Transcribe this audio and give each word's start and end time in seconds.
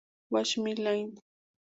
What's 0.29 0.57
My 0.57 0.73
Line? 0.75 1.19